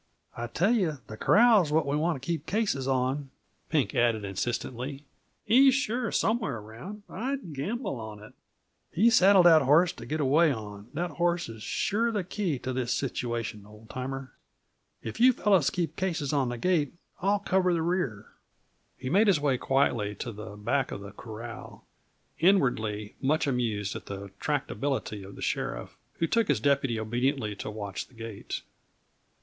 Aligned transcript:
"I 0.35 0.47
tell 0.47 0.73
yuh 0.73 0.97
the 1.05 1.15
corral's 1.15 1.71
what 1.71 1.85
we 1.85 1.95
want 1.95 2.19
t' 2.19 2.25
keep 2.25 2.47
cases 2.47 2.87
on," 2.87 3.29
Pink 3.69 3.93
added 3.93 4.25
insistently. 4.25 5.03
"He's 5.45 5.75
sure 5.75 6.11
somewheres 6.11 6.55
around 6.65 7.03
I'd 7.07 7.53
gamble 7.53 7.99
on 7.99 8.19
it. 8.19 8.33
He 8.91 9.11
saddled 9.11 9.45
that 9.45 9.61
horse 9.61 9.93
t' 9.93 10.07
git 10.07 10.19
away 10.19 10.51
on. 10.51 10.87
That 10.95 11.11
horse 11.11 11.49
is 11.49 11.61
sure 11.61 12.11
the 12.11 12.23
key 12.23 12.57
t' 12.57 12.71
this 12.71 12.91
situation, 12.91 13.63
old 13.63 13.91
timer. 13.91 14.33
If 15.03 15.19
you 15.19 15.33
fellows'll 15.33 15.69
keep 15.71 15.95
cases 15.95 16.33
on 16.33 16.49
the 16.49 16.57
gate, 16.57 16.95
I'll 17.21 17.37
cover 17.37 17.71
the 17.71 17.83
rear." 17.83 18.25
He 18.97 19.07
made 19.07 19.27
his 19.27 19.39
way 19.39 19.59
quietly 19.59 20.15
to 20.15 20.31
the 20.31 20.57
back 20.57 20.91
of 20.91 21.01
the 21.01 21.11
corral, 21.11 21.85
inwardly 22.39 23.13
much 23.21 23.45
amused 23.45 23.95
at 23.95 24.07
the 24.07 24.31
tractability 24.39 25.21
of 25.21 25.35
the 25.35 25.43
sheriff, 25.43 25.95
who 26.13 26.25
took 26.25 26.47
his 26.47 26.59
deputy 26.59 26.99
obediently 26.99 27.55
to 27.57 27.69
watch 27.69 28.07
the 28.07 28.15
gate. 28.15 28.63